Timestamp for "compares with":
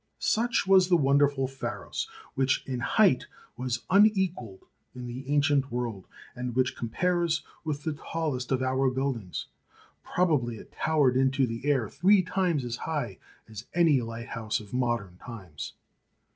6.75-7.83